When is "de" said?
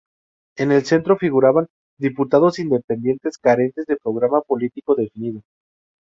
3.85-3.97